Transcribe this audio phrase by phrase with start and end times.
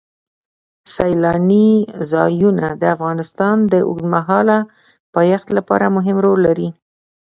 [0.93, 1.69] سیلانی
[2.11, 4.59] ځایونه د افغانستان د اوږدمهاله
[5.15, 6.69] پایښت لپاره مهم رول لري.